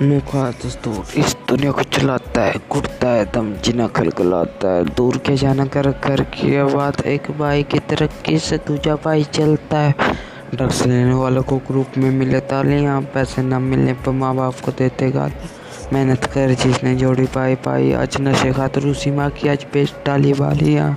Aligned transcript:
अनोखा 0.00 0.42
दोस्तों, 0.52 0.92
इस 1.20 1.36
दुनिया 1.48 1.70
को 1.72 1.82
चलाता 1.82 2.40
है 2.40 2.54
घुटता 2.72 3.08
है, 3.08 3.24
दम 3.24 3.52
जिना 3.64 3.86
खलखलाता 3.86 4.68
है। 4.68 4.84
दूर 4.84 5.16
के 5.18 5.34
जाना 5.36 5.66
कर 5.66 5.90
कर 6.00 6.20
की 6.32 6.62
बात 6.74 7.00
एक 7.06 7.30
भाई 7.38 7.62
की 7.62 7.78
तरक्की 7.78 8.38
से 8.38 8.56
दूजा 8.58 8.94
भाई 9.04 9.24
चलता 9.24 9.78
है। 9.78 9.94
ड्रग्स 10.54 10.86
लेने 10.86 11.14
वालों 11.14 11.42
को 11.42 11.56
ग्रुप 11.68 11.98
में 11.98 12.10
मिले 12.10 12.40
तालियाँ 12.40 13.00
पैसे 13.14 13.42
न 13.42 13.62
मिलने 13.62 13.92
पर 13.92 14.12
माँ 14.12 14.34
बाप 14.36 14.60
को 14.64 14.72
देते 14.72 15.10
गाल। 15.10 15.32
मेहनत 15.92 16.24
कर, 16.24 16.54
जिसने 16.54 16.94
जोड़ी 16.96 17.26
पाई 17.26 17.54
पाई। 17.60 17.92
आज 17.92 18.16
नशे 18.20 18.52
खातर 18.52 18.86
उसी 18.86 19.10
माँ 19.10 19.30
की 19.30 19.48
आज 19.48 19.64
पेस्ट 19.64 20.06
डाली 20.06 20.32
वालियाँ 20.32 20.96